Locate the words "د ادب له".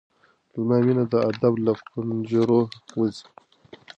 1.11-1.73